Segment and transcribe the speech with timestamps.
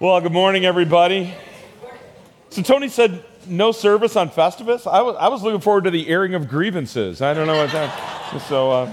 [0.00, 1.34] Well, good morning, everybody.
[2.50, 4.86] So, Tony said no service on Festivus.
[4.86, 7.20] I was, I was looking forward to the airing of grievances.
[7.20, 8.40] I don't know what that.
[8.42, 8.92] So, uh,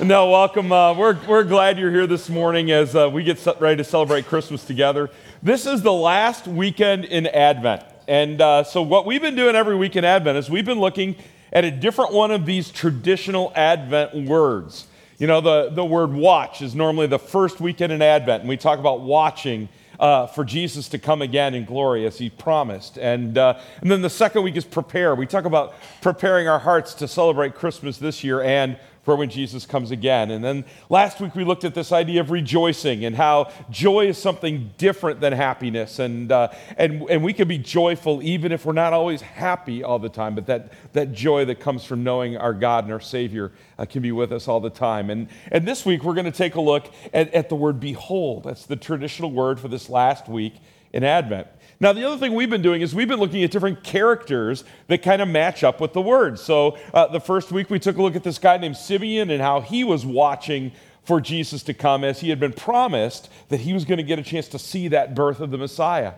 [0.00, 0.70] no, welcome.
[0.70, 4.26] Uh, we're, we're glad you're here this morning as uh, we get ready to celebrate
[4.26, 5.10] Christmas together.
[5.42, 7.82] This is the last weekend in Advent.
[8.06, 11.16] And uh, so, what we've been doing every week in Advent is we've been looking
[11.52, 14.86] at a different one of these traditional Advent words.
[15.18, 18.56] You know, the, the word watch is normally the first weekend in Advent, and we
[18.56, 19.68] talk about watching
[19.98, 22.98] uh, for Jesus to come again in glory as he promised.
[22.98, 25.14] And, uh, and then the second week is prepare.
[25.14, 29.64] We talk about preparing our hearts to celebrate Christmas this year and for when Jesus
[29.64, 30.32] comes again.
[30.32, 34.18] And then last week we looked at this idea of rejoicing and how joy is
[34.18, 36.00] something different than happiness.
[36.00, 40.00] And, uh, and, and we can be joyful even if we're not always happy all
[40.00, 43.52] the time, but that, that joy that comes from knowing our God and our Savior
[43.78, 45.08] uh, can be with us all the time.
[45.08, 48.42] And, and this week we're going to take a look at, at the word behold.
[48.42, 50.54] That's the traditional word for this last week
[50.92, 51.46] in Advent.
[51.78, 55.02] Now, the other thing we've been doing is we've been looking at different characters that
[55.02, 56.38] kind of match up with the word.
[56.38, 59.42] So, uh, the first week we took a look at this guy named Simeon and
[59.42, 60.72] how he was watching
[61.04, 64.18] for Jesus to come as he had been promised that he was going to get
[64.18, 66.14] a chance to see that birth of the Messiah.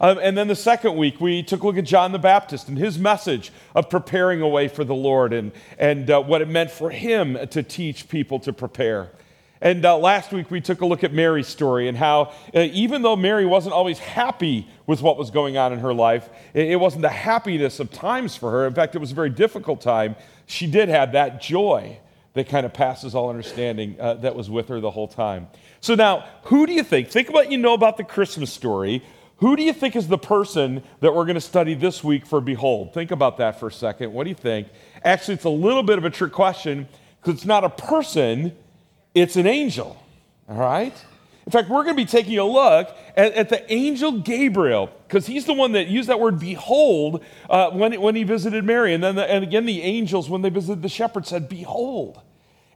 [0.00, 2.78] Um, and then the second week, we took a look at John the Baptist and
[2.78, 6.70] his message of preparing a way for the Lord and, and uh, what it meant
[6.70, 9.10] for him to teach people to prepare.
[9.62, 13.02] And uh, last week we took a look at Mary's story and how, uh, even
[13.02, 16.76] though Mary wasn't always happy with what was going on in her life, it, it,
[16.76, 18.66] wasn't the happiness of times for her.
[18.66, 20.16] In fact, it was a very difficult time.
[20.46, 21.96] She did have that joy
[22.34, 25.46] that kind of passes all understanding uh, that was with her the whole time.
[25.80, 27.10] So now, who do you think?
[27.10, 29.00] Think about you know about the Christmas story.
[29.36, 32.40] Who do you think is the person that we're going to study this week for
[32.40, 32.94] Behold?
[32.94, 34.12] Think about that for a second.
[34.12, 34.68] What do you think?
[35.04, 36.88] Actually, it's a little bit of a trick question
[37.20, 38.56] because it's not a person
[39.14, 39.96] it's an angel,
[40.48, 40.94] all right?
[41.44, 45.26] In fact, we're going to be taking a look at, at the angel Gabriel, because
[45.26, 48.94] he's the one that used that word behold uh, when, when he visited Mary.
[48.94, 52.20] And then, the, and again, the angels, when they visited the shepherds, said, Behold.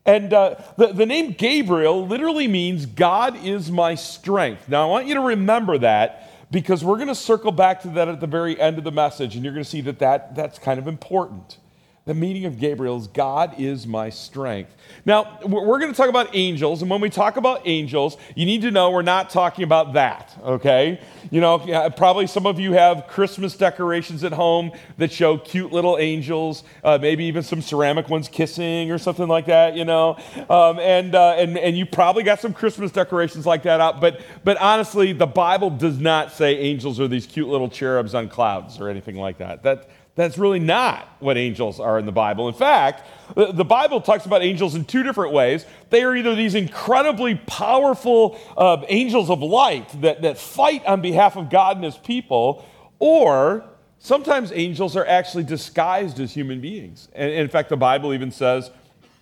[0.04, 4.68] And uh, the, the name Gabriel literally means God is my strength.
[4.68, 8.08] Now, I want you to remember that because we're going to circle back to that
[8.08, 10.58] at the very end of the message, and you're going to see that, that that's
[10.58, 11.58] kind of important.
[12.06, 14.72] The meaning of Gabriel's God is my strength.
[15.04, 18.62] Now, we're going to talk about angels, and when we talk about angels, you need
[18.62, 21.00] to know we're not talking about that, okay?
[21.32, 25.98] You know, probably some of you have Christmas decorations at home that show cute little
[25.98, 30.16] angels, uh, maybe even some ceramic ones kissing or something like that, you know?
[30.48, 34.20] Um, and, uh, and, and you probably got some Christmas decorations like that out, but,
[34.44, 38.78] but honestly, the Bible does not say angels are these cute little cherubs on clouds
[38.78, 39.64] or anything like that.
[39.64, 42.48] That, that's really not what angels are in the Bible.
[42.48, 43.06] In fact,
[43.36, 45.66] the Bible talks about angels in two different ways.
[45.90, 51.36] They are either these incredibly powerful uh, angels of light that, that fight on behalf
[51.36, 52.64] of God and his people,
[52.98, 53.62] or
[53.98, 57.08] sometimes angels are actually disguised as human beings.
[57.12, 58.70] And in fact, the Bible even says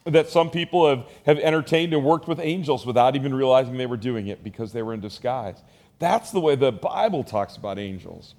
[0.04, 3.96] that some people have, have entertained and worked with angels without even realizing they were
[3.96, 5.56] doing it because they were in disguise.
[5.98, 8.36] That's the way the Bible talks about angels.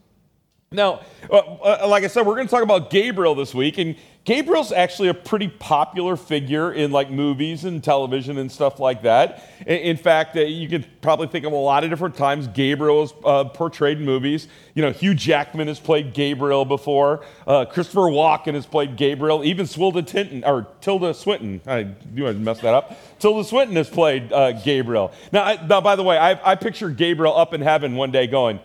[0.76, 3.96] Now, uh, uh, like I said, we're going to talk about Gabriel this week, and
[4.26, 9.44] Gabriel's actually a pretty popular figure in like movies and television and stuff like that.
[9.68, 13.14] In fact, uh, you can probably think of a lot of different times Gabriel is
[13.24, 14.48] uh, portrayed in movies.
[14.74, 17.24] You know, Hugh Jackman has played Gabriel before.
[17.46, 19.44] Uh, Christopher Walken has played Gabriel.
[19.44, 21.62] Even Swilda Tinton or Tilda Swinton.
[21.68, 22.98] I knew I'd mess that up.
[23.20, 25.12] Tilda Swinton has played uh, Gabriel.
[25.32, 28.26] Now, I, now, by the way, I, I picture Gabriel up in heaven one day
[28.26, 28.60] going.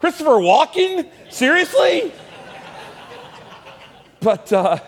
[0.00, 1.08] Christopher Walken?
[1.30, 2.12] Seriously?
[4.20, 4.78] But, uh,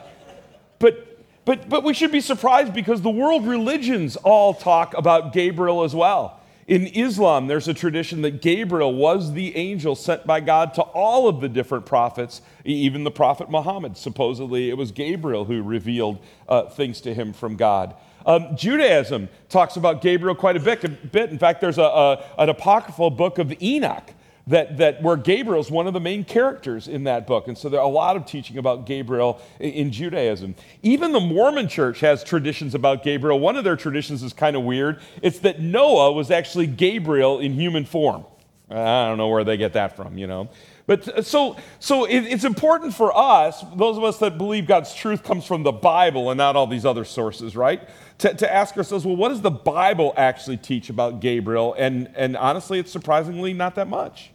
[0.79, 5.83] but, but, but we should be surprised because the world religions all talk about Gabriel
[5.85, 6.41] as well.
[6.67, 11.27] In Islam, there's a tradition that Gabriel was the angel sent by God to all
[11.27, 13.97] of the different prophets, even the prophet Muhammad.
[13.97, 17.97] Supposedly, it was Gabriel who revealed uh, things to him from God.
[18.25, 20.85] Um, Judaism talks about Gabriel quite a bit.
[20.85, 21.31] A bit.
[21.31, 24.13] In fact, there's a, a, an apocryphal book of Enoch
[24.47, 27.49] that, that where Gabriel's one of the main characters in that book.
[27.49, 30.55] And so there are a lot of teaching about Gabriel in, in Judaism.
[30.83, 33.39] Even the Mormon church has traditions about Gabriel.
[33.39, 35.01] One of their traditions is kind of weird.
[35.23, 38.25] It's that Noah was actually Gabriel in human form.
[38.71, 40.49] I don't know where they get that from, you know.
[40.91, 44.93] But uh, so, so it, it's important for us, those of us that believe God's
[44.93, 47.89] truth comes from the Bible and not all these other sources, right?
[48.19, 51.77] To, to ask ourselves, well, what does the Bible actually teach about Gabriel?
[51.79, 54.33] And, and honestly, it's surprisingly not that much.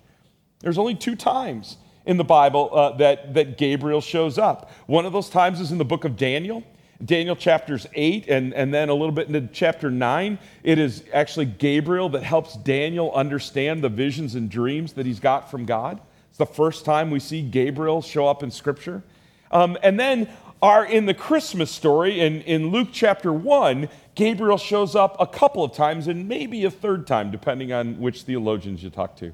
[0.62, 1.76] There's only two times
[2.06, 4.72] in the Bible uh, that, that Gabriel shows up.
[4.86, 6.64] One of those times is in the book of Daniel.
[7.04, 11.48] Daniel chapters 8 and, and then a little bit into chapter 9, it is actually
[11.48, 16.00] Gabriel that helps Daniel understand the visions and dreams that he's got from God.
[16.36, 19.04] It's the first time we see Gabriel show up in Scripture.
[19.52, 20.28] Um, and then
[20.62, 25.64] are in the Christmas story in, in Luke chapter 1, Gabriel shows up a couple
[25.64, 29.32] of times and maybe a third time, depending on which theologians you talk to.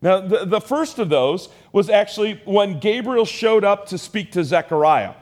[0.00, 4.42] Now, the, the first of those was actually when Gabriel showed up to speak to
[4.42, 5.12] Zechariah.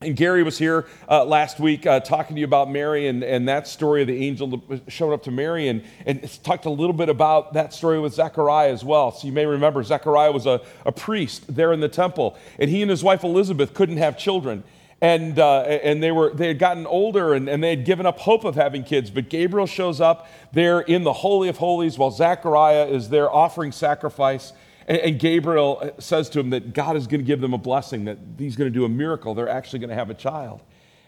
[0.00, 3.48] And Gary was here uh, last week uh, talking to you about Mary and, and
[3.48, 7.08] that story of the angel showed up to Mary and, and talked a little bit
[7.08, 9.10] about that story with Zechariah as well.
[9.10, 12.80] So you may remember Zechariah was a, a priest there in the temple, and he
[12.80, 14.62] and his wife Elizabeth couldn't have children.
[15.00, 18.20] And, uh, and they, were, they had gotten older and, and they had given up
[18.20, 19.10] hope of having kids.
[19.10, 23.72] But Gabriel shows up there in the Holy of Holies while Zechariah is there offering
[23.72, 24.52] sacrifice.
[24.88, 27.58] And, and Gabriel uh, says to him that God is going to give them a
[27.58, 29.34] blessing, that he's going to do a miracle.
[29.34, 30.62] They're actually going to have a child.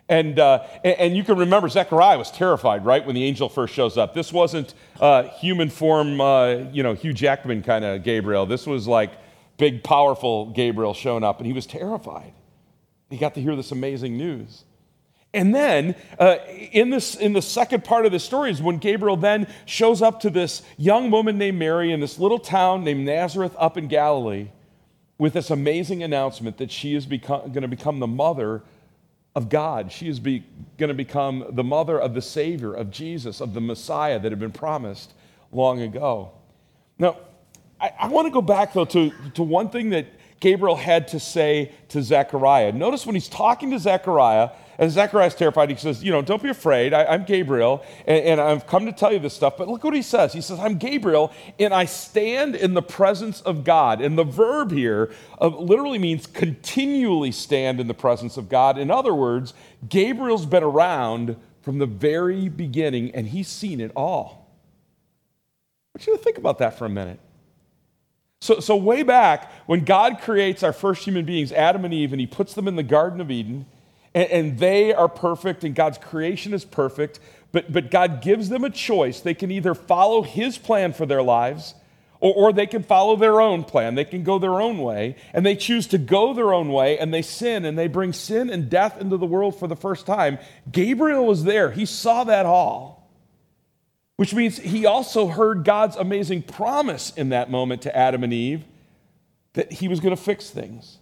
[0.08, 3.96] And, uh, and, you can remember Zechariah was terrified, right, when the angel first shows
[3.96, 4.12] up.
[4.12, 8.44] This wasn't uh, human form, uh, you know, Hugh Jackman kind of Gabriel.
[8.44, 9.12] This was like
[9.56, 12.32] big, powerful Gabriel showing up, and he was terrified.
[13.08, 14.64] He got to hear this amazing news.
[15.32, 16.38] And then uh,
[16.72, 20.20] in, this, in the second part of the story is when Gabriel then shows up
[20.20, 24.48] to this young woman named Mary in this little town named Nazareth up in Galilee
[25.18, 28.62] with this amazing announcement that she is going to become the mother
[29.36, 29.92] of God.
[29.92, 30.42] She is going
[30.78, 34.50] to become the mother of the Savior, of Jesus, of the Messiah that had been
[34.50, 35.12] promised
[35.52, 36.32] long ago.
[36.98, 37.18] Now,
[37.80, 40.06] I, I want to go back, though, to, to one thing that
[40.40, 42.72] Gabriel had to say to Zechariah.
[42.72, 44.50] Notice when he's talking to Zechariah,
[44.80, 45.68] and Zechariah's terrified.
[45.68, 46.94] He says, You know, don't be afraid.
[46.94, 49.58] I, am Gabriel, and, and, I've come to tell you this stuff.
[49.58, 50.32] But look what he says.
[50.32, 54.00] He says, I'm Gabriel, and I stand in the presence of God.
[54.00, 58.78] And the verb here uh, literally means continually stand in the presence of God.
[58.78, 59.52] In other words,
[59.86, 64.50] Gabriel's been around from the very beginning, and he's seen it all.
[65.94, 67.20] I want you to think about that for a minute.
[68.40, 72.20] So, so, way back when God creates our first human beings, Adam and Eve, and
[72.20, 73.66] he puts them in the Garden of Eden,
[74.14, 77.20] and, and they are perfect, and God's creation is perfect,
[77.52, 79.20] but, but God gives them a choice.
[79.20, 81.74] They can either follow his plan for their lives,
[82.20, 83.94] or, or they can follow their own plan.
[83.94, 87.12] They can go their own way, and they choose to go their own way, and
[87.12, 90.38] they sin, and they bring sin and death into the world for the first time.
[90.70, 93.00] Gabriel was there, he saw that all
[94.20, 98.64] which means he also heard God's amazing promise in that moment to Adam and Eve
[99.54, 100.98] that he was going to fix things.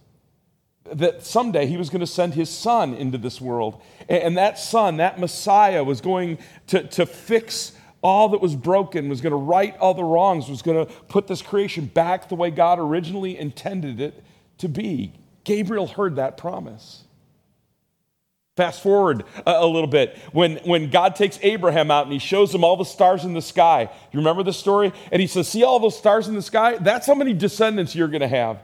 [0.93, 3.81] That someday he was going to send his son into this world.
[4.07, 9.21] And that son, that Messiah, was going to, to fix all that was broken, was
[9.21, 12.49] going to right all the wrongs, was going to put this creation back the way
[12.49, 14.23] God originally intended it
[14.59, 15.13] to be.
[15.43, 17.03] Gabriel heard that promise.
[18.55, 20.17] Fast forward a, little bit.
[20.33, 23.41] When, when God takes Abraham out and he shows him all the stars in the
[23.41, 23.89] sky.
[24.11, 24.91] You remember the story?
[25.13, 26.75] And he says, See all those stars in the sky?
[26.77, 28.59] That's how many descendants you're going to have.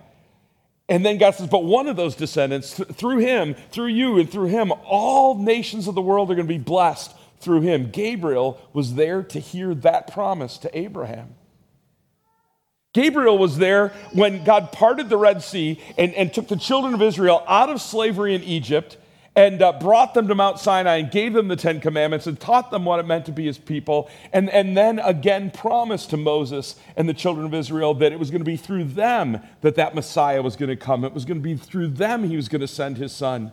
[0.87, 4.29] And then God says, But one of those descendants, th- through him, through you, and
[4.29, 7.89] through him, all nations of the world are going to be blessed through him.
[7.91, 11.35] Gabriel was there to hear that promise to Abraham.
[12.93, 17.01] Gabriel was there when God parted the Red Sea and, and took the children of
[17.01, 18.97] Israel out of slavery in Egypt
[19.35, 22.71] and uh, brought them to Mount Sinai and gave them the Ten Commandments and taught
[22.71, 24.09] them what it meant to be his people.
[24.31, 28.31] And, and then again promised to Moses and the children of Israel that it was
[28.31, 31.03] going to be through them that that Messiah was going to come.
[31.03, 33.51] It was going to be through them he was going to send his son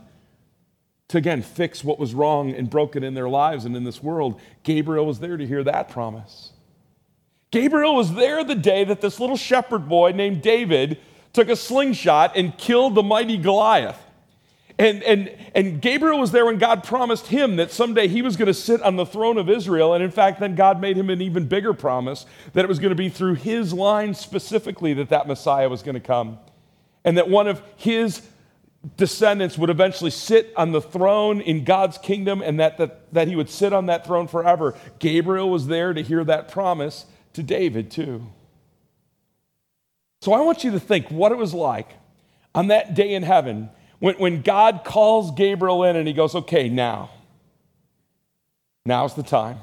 [1.09, 4.39] to again fix what was wrong and broken in their lives and in this world.
[4.63, 6.53] Gabriel was there to hear that promise.
[7.51, 10.97] Gabriel was there the day that this little shepherd boy named David
[11.33, 13.99] took a slingshot and killed the mighty Goliath.
[14.79, 18.47] And, and, and Gabriel was there when God promised him that someday he was going
[18.47, 19.93] to sit on the throne of Israel.
[19.93, 22.89] And in fact, then God made him an even bigger promise that it was going
[22.89, 26.39] to be through his line specifically that that Messiah was going to come.
[27.05, 28.27] And that one of his
[28.97, 33.35] descendants would eventually sit on the throne in God's kingdom and that, that, that he
[33.35, 34.75] would sit on that throne forever.
[34.99, 38.25] Gabriel was there to hear that promise to David, too.
[40.21, 41.91] So I want you to think what it was like
[42.55, 43.69] on that day in heaven
[44.03, 47.09] when, when God calls Gabriel in and he goes, okay, now,
[48.85, 49.59] now's the time.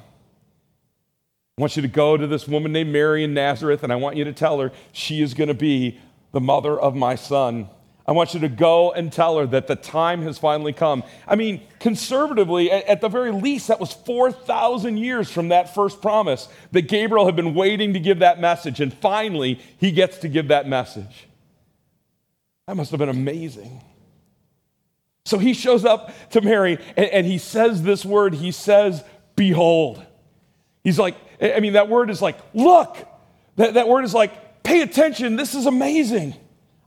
[1.59, 4.17] I want you to go to this woman named Mary in Nazareth, and I want
[4.17, 6.01] you to tell her she is going to be
[6.33, 7.69] the mother of my son.
[8.09, 11.05] I want you to go and tell her that the time has finally come.
[11.29, 16.49] I mean, conservatively, at the very least, that was 4,000 years from that first promise
[16.73, 20.49] that Gabriel had been waiting to give that message, and finally, he gets to give
[20.49, 21.29] that message.
[22.67, 23.83] That must have been amazing.
[25.31, 28.35] So he shows up to Mary and, and he says this word.
[28.35, 29.05] He says,
[29.37, 30.05] Behold.
[30.83, 32.97] He's like, I mean, that word is like, look.
[33.55, 35.37] That, that word is like, pay attention.
[35.37, 36.35] This is amazing.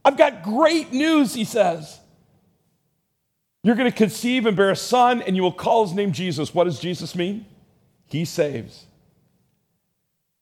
[0.04, 2.02] I've got great news, he says.
[3.64, 6.54] You're going to conceive and bear a son, and you will call his name Jesus.
[6.54, 7.46] What does Jesus mean?
[8.08, 8.88] He saves.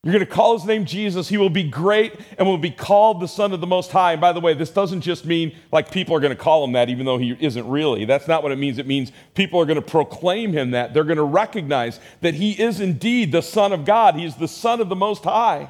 [0.04, 1.30] You're going to call his name Jesus.
[1.30, 4.14] He will be great and will be called the Son of the Most High.
[4.14, 6.72] And by the way, this doesn't just mean like people are going to call him
[6.72, 8.06] that, even though he isn't really.
[8.06, 8.80] That's not what it means.
[8.80, 10.96] It means people are going to proclaim him that.
[10.96, 14.16] They're going to recognize that he is indeed the Son of God.
[14.16, 15.70] He's the Son of the Most High.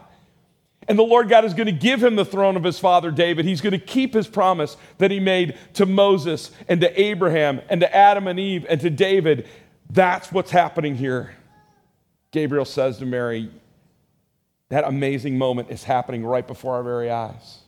[0.87, 3.43] And the Lord God is going to give him the throne of his father David.
[3.43, 7.81] He's going to keep his promise that he made to Moses and to Abraham and
[7.81, 9.49] to Adam and Eve and to David.
[9.89, 11.35] That's what's happening here.
[12.31, 13.51] Gabriel says to Mary,
[14.71, 17.59] that amazing moment is happening right before our very eyes.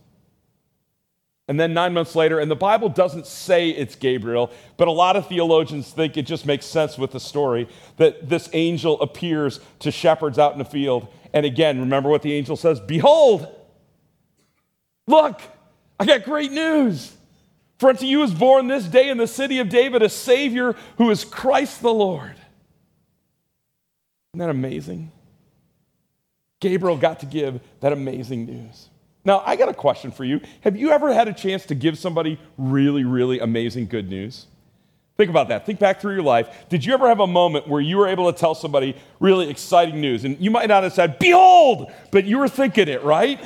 [1.49, 5.17] And then nine months later, and the Bible doesn't say it's Gabriel, but a lot
[5.17, 7.67] of theologians think it just makes sense with the story
[7.97, 11.09] that this angel appears to shepherds out in the field.
[11.33, 13.53] And again, remember what the angel says Behold,
[15.05, 15.41] look,
[15.99, 17.13] I got great news.
[17.79, 21.09] For unto you is born this day in the city of David a Savior who
[21.11, 22.35] is Christ the Lord.
[24.33, 25.11] Isn't that amazing?
[26.63, 28.87] Gabriel got to give that amazing news.
[29.25, 30.39] Now, I got a question for you.
[30.61, 34.47] Have you ever had a chance to give somebody really, really amazing good news?
[35.17, 35.65] Think about that.
[35.65, 36.47] Think back through your life.
[36.69, 39.99] Did you ever have a moment where you were able to tell somebody really exciting
[39.99, 40.23] news?
[40.23, 43.41] And you might not have said, Behold, but you were thinking it, right?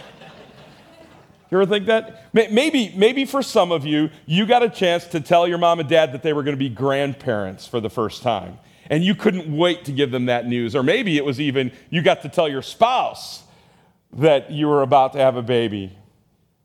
[1.49, 2.23] You ever think that?
[2.33, 5.89] Maybe, maybe for some of you, you got a chance to tell your mom and
[5.89, 8.59] dad that they were going to be grandparents for the first time
[8.89, 10.75] and you couldn't wait to give them that news.
[10.75, 13.43] Or maybe it was even you got to tell your spouse
[14.13, 15.95] that you were about to have a baby.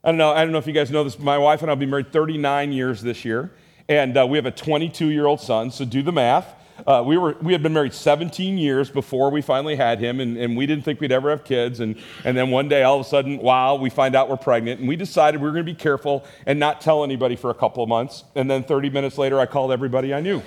[0.04, 0.30] I don't know.
[0.30, 1.18] I don't know if you guys know this.
[1.18, 3.52] My wife and I will be married 39 years this year,
[3.88, 5.70] and uh, we have a 22 year old son.
[5.70, 6.54] So do the math.
[6.86, 10.36] Uh, we, were, we had been married 17 years before we finally had him, and,
[10.36, 11.78] and we didn't think we'd ever have kids.
[11.78, 14.80] And, and then one day, all of a sudden, wow, we find out we're pregnant.
[14.80, 17.54] And we decided we were going to be careful and not tell anybody for a
[17.54, 18.24] couple of months.
[18.34, 20.42] And then 30 minutes later, I called everybody I knew.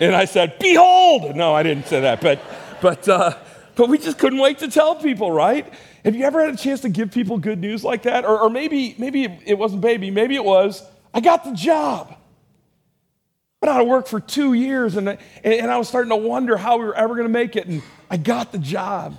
[0.00, 1.36] And I said, Behold!
[1.36, 2.40] No, I didn't say that, but,
[2.80, 3.36] but, uh,
[3.76, 5.72] but we just couldn't wait to tell people, right?
[6.04, 8.24] Have you ever had a chance to give people good news like that?
[8.24, 10.82] Or, or maybe, maybe it wasn't baby, maybe it was,
[11.12, 12.14] I got the job.
[13.60, 16.76] Been out of work for two years, and, and I was starting to wonder how
[16.76, 19.16] we were ever going to make it, and I got the job.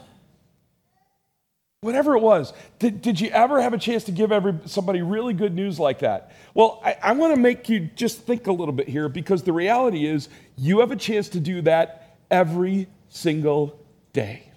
[1.81, 5.33] Whatever it was, did, did you ever have a chance to give every, somebody really
[5.33, 6.31] good news like that?
[6.55, 9.53] Well, I, I want to make you just think a little bit here because the
[9.53, 10.27] reality is
[10.57, 13.79] you have a chance to do that every single
[14.13, 14.51] day.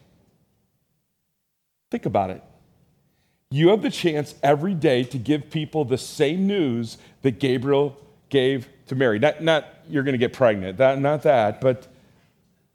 [1.91, 2.43] Think about it.
[3.51, 7.97] You have the chance every day to give people the same news that Gabriel
[8.29, 9.19] gave to Mary.
[9.19, 11.89] Not, not you're going to get pregnant, that, not that, but,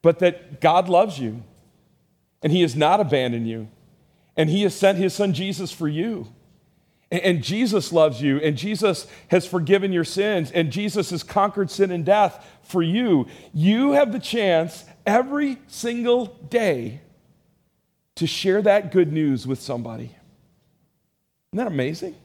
[0.02, 1.44] but that God loves you
[2.42, 3.68] and He has not abandoned you
[4.36, 6.28] and he has sent his son Jesus for you.
[7.12, 11.92] And Jesus loves you, and Jesus has forgiven your sins, and Jesus has conquered sin
[11.92, 13.28] and death for you.
[13.54, 17.02] You have the chance every single day
[18.16, 20.16] to share that good news with somebody.
[21.52, 22.16] Isn't that amazing?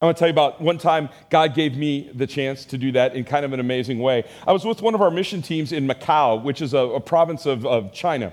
[0.00, 2.92] I want to tell you about one time God gave me the chance to do
[2.92, 4.22] that in kind of an amazing way.
[4.46, 7.46] I was with one of our mission teams in Macau, which is a, a province
[7.46, 8.32] of, of China.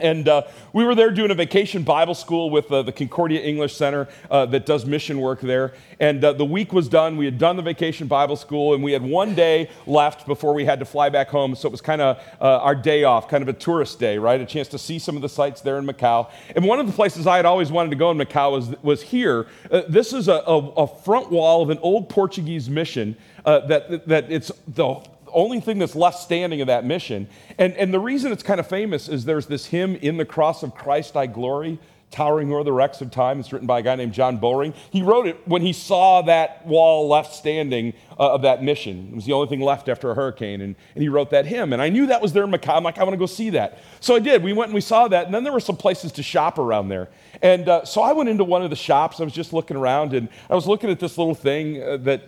[0.00, 3.76] And uh, we were there doing a vacation Bible school with uh, the Concordia English
[3.76, 5.74] Center uh, that does mission work there.
[6.00, 7.16] And uh, the week was done.
[7.16, 10.64] We had done the vacation Bible school, and we had one day left before we
[10.64, 11.54] had to fly back home.
[11.54, 14.40] So it was kind of uh, our day off, kind of a tourist day, right?
[14.40, 16.30] A chance to see some of the sights there in Macau.
[16.54, 19.02] And one of the places I had always wanted to go in Macau was, was
[19.02, 19.46] here.
[19.70, 24.30] Uh, this is a, a, a, front wall of an old Portuguese mission that, that
[24.30, 25.00] it's the
[25.32, 27.28] only thing that's left standing of that mission.
[27.58, 30.62] And, and the reason it's kind of famous is there's this hymn, In the Cross
[30.62, 31.78] of Christ I Glory,
[32.10, 33.40] towering o'er the wrecks of time.
[33.40, 34.74] It's written by a guy named John Bowring.
[34.90, 39.08] He wrote it when he saw that wall left standing uh, of that mission.
[39.10, 40.60] It was the only thing left after a hurricane.
[40.60, 41.72] And, and he wrote that hymn.
[41.72, 42.76] And I knew that was there in Macau.
[42.76, 43.78] I'm like, I want to go see that.
[44.00, 44.42] So I did.
[44.42, 45.26] We went and we saw that.
[45.26, 47.08] And then there were some places to shop around there.
[47.42, 49.20] And uh, so I went into one of the shops.
[49.20, 52.22] I was just looking around and I was looking at this little thing uh, that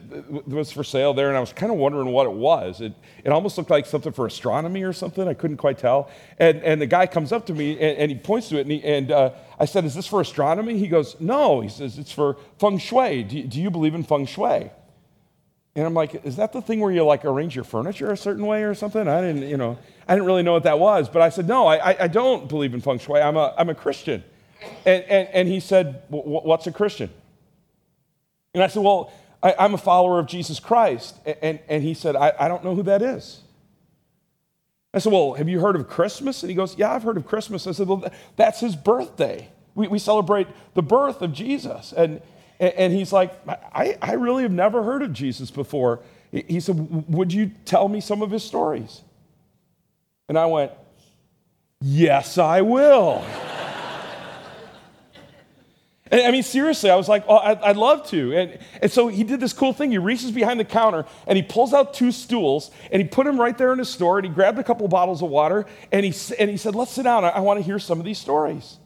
[0.47, 1.29] was for sale there.
[1.29, 2.81] And I was kind of wondering what it was.
[2.81, 2.95] It,
[3.25, 5.27] it almost looked like something for astronomy or something.
[5.27, 6.11] I couldn't quite tell.
[6.39, 8.63] And, and the guy comes up to me and, and he points to it.
[8.63, 10.79] And, he, and uh, I said, Is this for astronomy?
[10.79, 11.61] He goes, No.
[11.61, 13.25] He says, It's for feng shui.
[13.25, 14.71] Do, do you believe in feng shui?
[15.77, 18.45] And I'm like, is that the thing where you like arrange your furniture a certain
[18.45, 19.07] way or something?
[19.07, 21.09] I didn't, you know, I didn't really know what that was.
[21.09, 23.21] But I said, no, I, I don't believe in feng shui.
[23.21, 24.25] I'm a, I'm a Christian.
[24.85, 27.11] And, and, and he said, what's a Christian?
[28.55, 29.13] And I said, Well,
[29.43, 31.17] I, am a follower of Jesus Christ.
[31.25, 33.41] And, and, and he said, I, I don't know who that is.
[34.93, 36.43] I said, Well, have you heard of Christmas?
[36.43, 37.67] And he goes, Yeah, I've heard of Christmas.
[37.67, 38.05] I said, Well,
[38.37, 39.49] that's his birthday.
[39.75, 41.93] We, we celebrate the birth of Jesus.
[41.97, 42.21] And,
[42.61, 46.01] and he's like, I, I really have never heard of Jesus before.
[46.31, 49.01] He said, Would you tell me some of his stories?
[50.29, 50.73] And I went,
[51.81, 53.25] Yes, I will.
[56.13, 58.35] And, I mean, seriously, I was like, oh, I'd, I'd, love to.
[58.35, 59.93] And, and so he did this cool thing.
[59.93, 63.41] He reaches behind the counter and he pulls out two stools and he put them
[63.41, 66.13] right there in his store and he grabbed a couple bottles of water and he,
[66.37, 67.25] and he said, Let's sit down.
[67.25, 68.80] I, I want to hear some of these stories.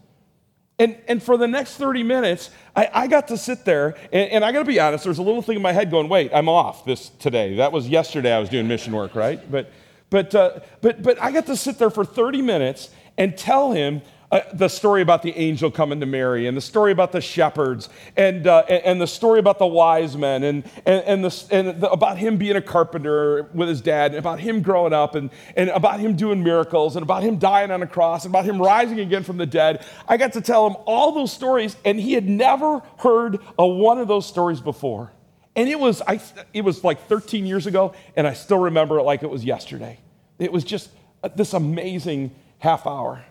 [0.79, 4.45] And, and for the next 30 minutes, I, I got to sit there, and, and
[4.45, 6.49] I got to be honest, there's a little thing in my head going, wait, I'm
[6.49, 7.57] off this today.
[7.57, 9.41] That was yesterday I was doing mission work, right?
[9.51, 9.71] But,
[10.11, 14.03] but, uh, but, but I got to sit there for 30 minutes and tell him
[14.35, 17.89] uh, the story about the angel coming to Mary, and the story about the shepherds,
[18.17, 21.81] and, uh, and, and, the story about the wise men, and, and, and, the, and
[21.81, 25.31] the, about him being a carpenter with his dad, and about him growing up, and,
[25.57, 28.61] and about him doing miracles, and about him dying on a cross, and about him
[28.61, 29.87] rising again from the dead.
[30.09, 33.99] I got to tell him all those stories, and he had never heard a one
[33.99, 35.13] of those stories before.
[35.55, 36.21] And it was, I,
[36.53, 40.01] it was like 13 years ago, and I still remember it like it was yesterday.
[40.41, 40.91] It was just
[41.37, 43.25] this amazing half hour.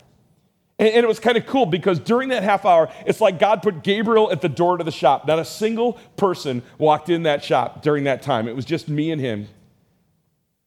[0.79, 3.61] And, and it was kind of cool because during that half hour, it's like God
[3.61, 5.27] put Gabriel at the door to the shop.
[5.27, 8.47] Not a single person walked in that shop during that time.
[8.47, 9.47] It was just me and him.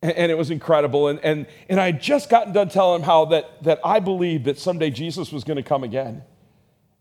[0.02, 1.08] And, and it was incredible.
[1.08, 4.44] And, and, and I had just gotten done telling him how that, that I believed
[4.44, 6.22] that someday Jesus was going to come again.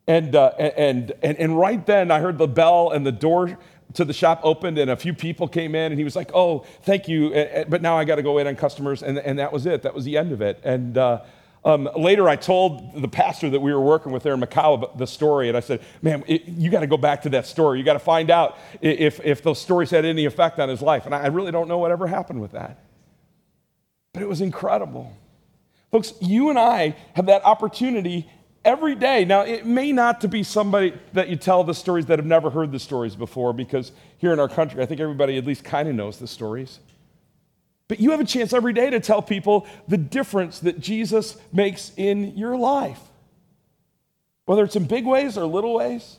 [0.07, 3.57] And, uh, and, and, and right then, I heard the bell and the door
[3.93, 6.65] to the shop opened and a few people came in and he was like oh
[6.81, 7.29] thank you
[7.69, 9.93] but now i got to go wait on customers and, and that was it that
[9.93, 11.21] was the end of it and uh,
[11.65, 14.99] um, later, I told the pastor that we were working with there in Macau about
[14.99, 17.79] the story, and I said, Man, it, you got to go back to that story.
[17.79, 21.07] You got to find out if, if those stories had any effect on his life.
[21.07, 22.85] And I really don't know whatever happened with that.
[24.13, 25.11] But it was incredible.
[25.91, 28.29] Folks, you and I have that opportunity
[28.63, 29.25] every day.
[29.25, 32.51] Now, it may not to be somebody that you tell the stories that have never
[32.51, 35.89] heard the stories before, because here in our country, I think everybody at least kind
[35.89, 36.79] of knows the stories.
[37.87, 41.91] But you have a chance every day to tell people the difference that Jesus makes
[41.97, 42.99] in your life.
[44.45, 46.17] Whether it's in big ways or little ways,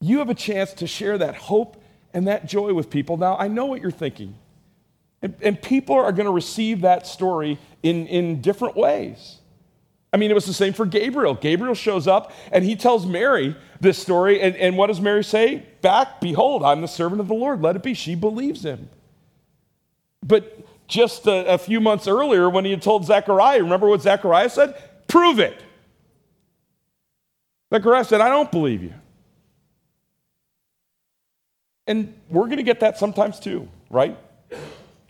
[0.00, 3.16] you have a chance to share that hope and that joy with people.
[3.16, 4.36] Now, I know what you're thinking.
[5.22, 9.38] And, and people are going to receive that story in, in different ways.
[10.12, 11.34] I mean, it was the same for Gabriel.
[11.34, 14.40] Gabriel shows up and he tells Mary this story.
[14.40, 15.66] And, and what does Mary say?
[15.80, 17.62] Back, behold, I'm the servant of the Lord.
[17.62, 17.94] Let it be.
[17.94, 18.90] She believes him.
[20.24, 24.48] But just a, a few months earlier, when he had told Zechariah, remember what Zechariah
[24.48, 24.76] said?
[25.06, 25.60] Prove it.
[27.72, 28.94] Zechariah said, I don't believe you.
[31.86, 34.16] And we're going to get that sometimes too, right?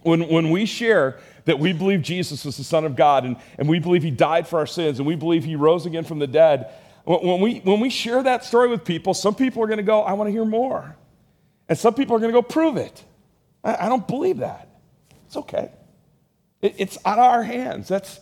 [0.03, 3.69] When, when we share that we believe Jesus is the Son of God and, and
[3.69, 6.27] we believe He died for our sins and we believe He rose again from the
[6.27, 6.71] dead,
[7.05, 10.03] when we, when we share that story with people, some people are going to go,
[10.03, 10.97] I want to hear more.
[11.69, 13.05] And some people are going to go, prove it.
[13.63, 14.69] I, I don't believe that.
[15.35, 15.69] It's okay.
[16.63, 17.89] It, it's out of our hands.
[17.89, 18.21] That's,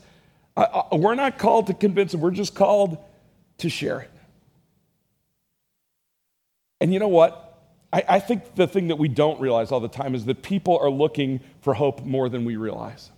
[0.56, 0.60] uh,
[0.92, 2.96] uh, we're not called to convince them, we're just called
[3.58, 4.10] to share it.
[6.80, 7.60] And you know what?
[7.92, 10.78] I, I think the thing that we don't realize all the time is that people
[10.78, 13.10] are looking for hope more than we realize.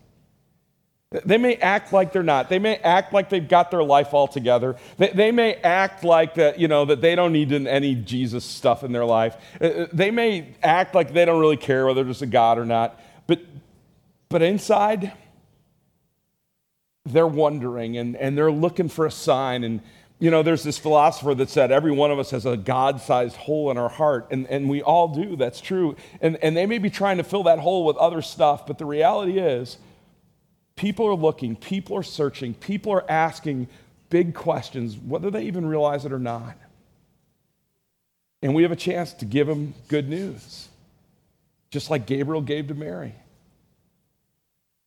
[1.24, 2.48] They may act like they're not.
[2.48, 4.74] They may act like they've got their life all together.
[4.98, 8.82] They, they, may act like that, you know, that they don't need any Jesus stuff
[8.82, 9.36] in their life.
[9.60, 13.00] Uh, they may act like they don't really care whether there's a God or not.
[13.28, 13.42] But
[14.34, 15.12] but inside,
[17.04, 19.62] they're wondering and, and they're looking for a sign.
[19.62, 19.80] And,
[20.18, 23.36] you know, there's this philosopher that said every one of us has a God sized
[23.36, 24.26] hole in our heart.
[24.32, 25.94] And, and we all do, that's true.
[26.20, 28.84] And, and they may be trying to fill that hole with other stuff, but the
[28.84, 29.78] reality is,
[30.74, 33.68] people are looking, people are searching, people are asking
[34.10, 36.56] big questions, whether they even realize it or not.
[38.42, 40.66] And we have a chance to give them good news,
[41.70, 43.14] just like Gabriel gave to Mary.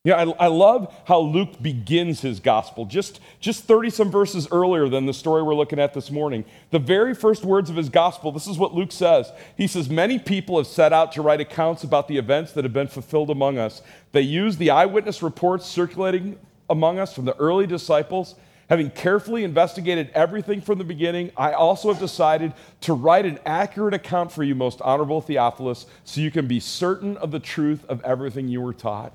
[0.04, 4.88] Yeah, I, I, love how Luke begins his gospel, just, just 30 some verses earlier
[4.88, 6.44] than the story we're looking at this morning.
[6.70, 9.30] The very first words of his gospel, this is what Luke says.
[9.56, 12.72] He says, Many people have set out to write accounts about the events that have
[12.72, 13.82] been fulfilled among us.
[14.12, 16.38] They use the eyewitness reports circulating
[16.70, 18.36] among us from the early disciples.
[18.70, 23.94] Having carefully investigated everything from the beginning, I also have decided to write an accurate
[23.94, 28.00] account for you, most honorable Theophilus, so you can be certain of the truth of
[28.04, 29.12] everything you were taught.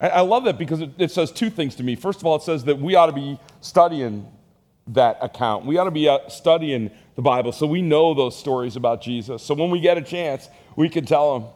[0.00, 1.96] I love that because it, says two things to me.
[1.96, 4.30] First of all, it says that we ought to be studying
[4.88, 5.66] that account.
[5.66, 9.42] We ought to be uh, studying the Bible so we know those stories about Jesus.
[9.42, 11.48] So when we get a chance, we can tell them.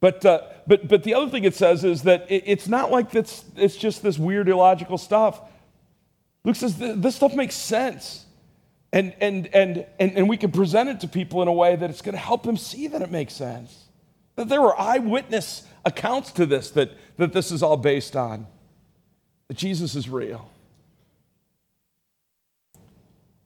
[0.00, 3.14] But, uh, but, but the other thing it says is that it, it's not like
[3.14, 5.40] it's, it's just this weird illogical stuff.
[6.44, 8.26] Luke says this stuff makes sense.
[8.92, 11.88] And, and, and, and, and we can present it to people in a way that
[11.88, 13.84] it's going to help them see that it makes sense.
[14.36, 18.46] That there were eyewitness accounts to this that, that this is all based on.
[19.48, 20.50] That Jesus is real.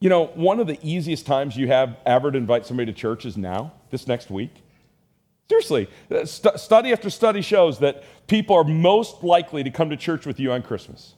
[0.00, 3.26] You know, one of the easiest times you have ever to invite somebody to church
[3.26, 4.62] is now, this next week.
[5.48, 9.96] Seriously, uh, st- study after study shows that people are most likely to come to
[9.96, 11.14] church with you on Christmas.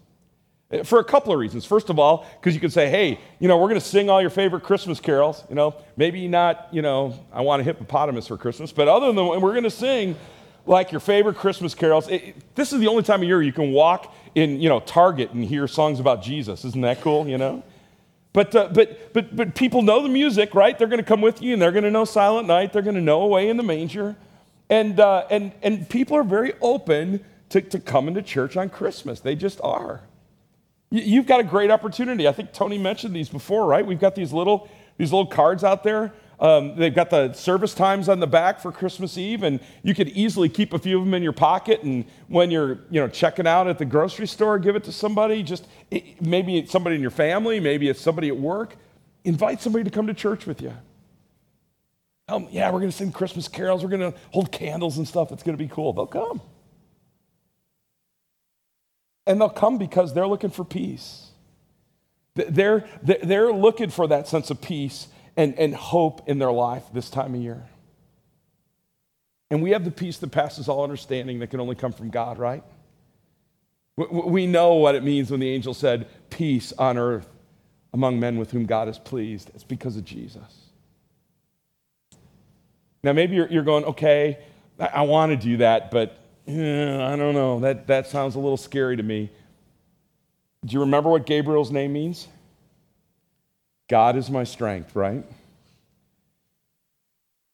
[0.84, 1.64] For a couple of reasons.
[1.64, 4.20] First of all, because you can say, hey, you know, we're going to sing all
[4.20, 5.42] your favorite Christmas carols.
[5.48, 9.16] You know, maybe not, you know, I want a hippopotamus for Christmas, but other than
[9.16, 10.14] that, we're going to sing
[10.66, 12.08] like your favorite Christmas carols.
[12.08, 15.32] It, this is the only time of year you can walk in, you know, Target
[15.32, 16.64] and hear songs about Jesus.
[16.64, 17.64] Isn't that cool, you know?
[18.32, 20.78] But, uh, but, but, but people know the music, right?
[20.78, 22.72] They're going to come with you and they're going to know Silent Night.
[22.72, 24.14] They're going to know Away in the Manger.
[24.68, 29.18] And, uh, and, and people are very open to, to coming to church on Christmas.
[29.18, 30.02] They just are.
[30.90, 32.26] You've got a great opportunity.
[32.26, 33.86] I think Tony mentioned these before, right?
[33.86, 38.08] We've got these little, these little cards out there um, they've got the service times
[38.08, 41.12] on the back for Christmas Eve, and you could easily keep a few of them
[41.12, 41.82] in your pocket.
[41.82, 45.42] And when you're, you know, checking out at the grocery store, give it to somebody.
[45.42, 45.66] Just
[46.20, 48.76] maybe it's somebody in your family, maybe it's somebody at work.
[49.24, 50.72] Invite somebody to come to church with you.
[52.26, 53.82] Um, yeah, we're going to sing Christmas carols.
[53.82, 55.32] We're going to hold candles and stuff.
[55.32, 55.92] It's going to be cool.
[55.92, 56.40] They'll come.
[59.30, 61.28] And they'll come because they're looking for peace.
[62.34, 67.08] They're, they're looking for that sense of peace and, and hope in their life this
[67.10, 67.62] time of year.
[69.48, 72.38] And we have the peace that passes all understanding that can only come from God,
[72.38, 72.64] right?
[73.96, 77.28] We know what it means when the angel said, Peace on earth
[77.92, 79.52] among men with whom God is pleased.
[79.54, 80.70] It's because of Jesus.
[83.04, 84.38] Now, maybe you're, going, okay,
[84.80, 86.19] I want to do that, but
[86.50, 87.60] I don't know.
[87.60, 89.30] That, that sounds a little scary to me.
[90.64, 92.28] Do you remember what Gabriel's name means?
[93.88, 95.24] God is my strength, right?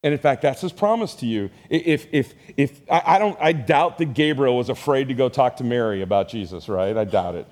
[0.02, 1.50] And in fact, that's his promise to you.
[1.68, 5.64] If, if, if, I, don't, I doubt that Gabriel was afraid to go talk to
[5.64, 6.96] Mary about Jesus, right?
[6.96, 7.46] I doubt it.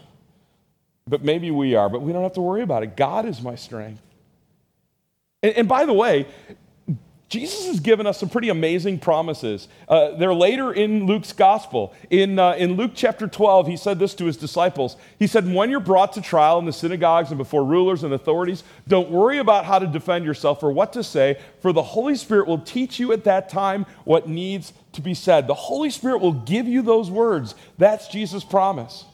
[1.06, 2.96] But maybe we are, but we don't have to worry about it.
[2.96, 4.00] God is my strength.
[5.42, 6.26] And, and by the way,
[7.30, 9.66] Jesus has given us some pretty amazing promises.
[9.88, 11.94] Uh, they're later in Luke's gospel.
[12.10, 14.96] In, uh, in Luke chapter 12, he said this to his disciples.
[15.18, 18.62] He said, When you're brought to trial in the synagogues and before rulers and authorities,
[18.86, 22.46] don't worry about how to defend yourself or what to say, for the Holy Spirit
[22.46, 25.46] will teach you at that time what needs to be said.
[25.46, 27.54] The Holy Spirit will give you those words.
[27.78, 29.06] That's Jesus' promise.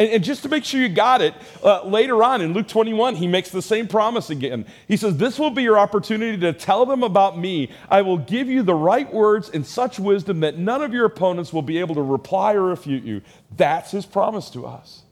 [0.00, 3.16] And, and just to make sure you got it, uh, later on in Luke 21,
[3.16, 4.64] he makes the same promise again.
[4.88, 7.70] He says, This will be your opportunity to tell them about me.
[7.90, 11.52] I will give you the right words in such wisdom that none of your opponents
[11.52, 13.20] will be able to reply or refute you.
[13.56, 15.02] That's his promise to us.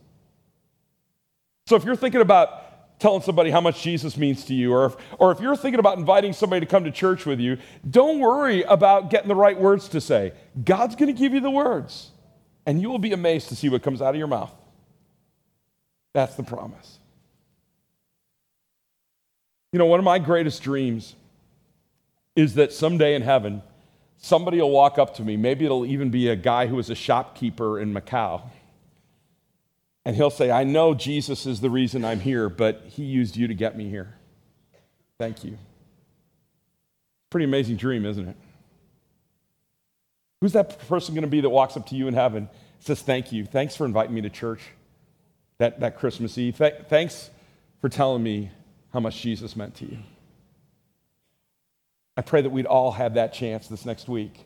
[1.67, 4.97] So if you're thinking about telling somebody how much Jesus means to you, or if,
[5.19, 8.63] or if you're thinking about inviting somebody to come to church with you, don't worry
[8.63, 10.33] about getting the right words to say.
[10.65, 12.11] God's going to give you the words,
[12.65, 14.51] and you will be amazed to see what comes out of your mouth.
[16.15, 16.99] That's the promise.
[19.73, 21.15] You know, one of my greatest dreams
[22.35, 23.63] is that someday in heaven,
[24.17, 25.37] somebody will walk up to me.
[25.37, 28.43] Maybe it'll even be a guy who was a shopkeeper in Macau.
[30.05, 33.49] And he'll say, I know Jesus is the reason I'm here, but he used you
[33.49, 34.15] to get me here.
[35.19, 35.59] Thank you.
[37.29, 38.37] Pretty amazing dream, isn't it?
[40.41, 43.33] Who's that person going to be that walks up to you in heaven says, Thank
[43.33, 43.45] you.
[43.45, 44.63] Thanks for inviting me to church
[45.59, 46.57] that, that Christmas Eve.
[46.57, 47.31] Th- thanks
[47.81, 48.51] for telling me
[48.93, 49.99] how much Jesus meant to you.
[52.17, 54.45] I pray that we'd all have that chance this next week.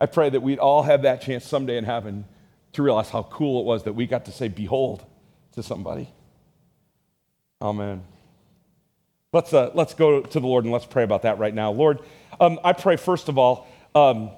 [0.00, 2.24] I pray that we'd all have that chance someday in heaven
[2.72, 5.04] to realize how cool it was that we got to say, Behold,
[5.52, 6.08] to somebody.
[7.60, 8.04] Amen.
[9.32, 11.70] Let's, uh, let's go to the Lord and let's pray about that right now.
[11.70, 12.00] Lord,
[12.40, 14.30] um, I pray, first of all, um,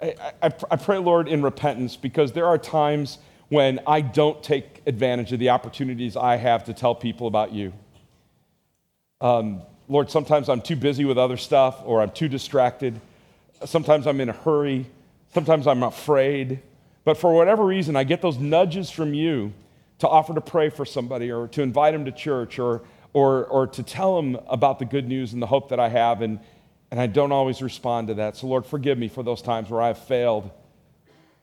[0.00, 4.82] I, I, I pray, Lord, in repentance because there are times when I don't take
[4.86, 7.72] advantage of the opportunities I have to tell people about you.
[9.20, 13.00] Um, Lord, sometimes I'm too busy with other stuff or I'm too distracted.
[13.64, 14.86] Sometimes I'm in a hurry.
[15.32, 16.60] Sometimes I'm afraid.
[17.04, 19.52] But for whatever reason, I get those nudges from you
[20.00, 22.82] to offer to pray for somebody or to invite them to church or,
[23.14, 26.20] or, or to tell them about the good news and the hope that I have.
[26.20, 26.38] And,
[26.90, 28.36] and I don't always respond to that.
[28.36, 30.50] So, Lord, forgive me for those times where I've failed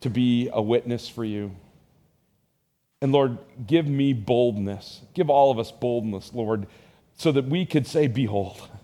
[0.02, 1.52] to be a witness for you.
[3.02, 5.02] And Lord, give me boldness.
[5.14, 6.68] Give all of us boldness, Lord,
[7.18, 8.70] so that we could say, Behold.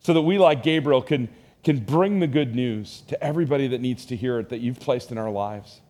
[0.00, 1.28] So that we, like Gabriel, can,
[1.64, 5.10] can bring the good news to everybody that needs to hear it that you've placed
[5.10, 5.80] in our lives.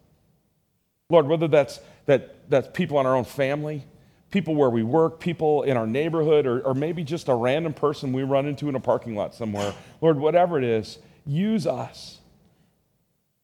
[1.10, 3.84] Lord, whether that's, that, that's people in our own family,
[4.30, 8.14] people where we work, people in our neighborhood, or, or maybe just a random person
[8.14, 9.74] we run into in a parking lot somewhere.
[10.00, 12.16] Lord, whatever it is, use us.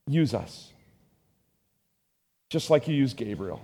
[0.07, 0.73] Use us.
[2.49, 3.61] Just like you used Gabriel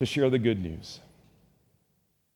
[0.00, 1.00] to share the good news.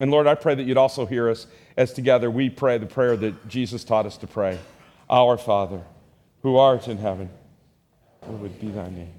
[0.01, 3.16] And Lord, I pray that you'd also hear us as together we pray the prayer
[3.16, 4.59] that Jesus taught us to pray
[5.11, 5.83] Our Father,
[6.42, 7.31] who art in heaven,
[8.23, 9.12] hallowed be thy name.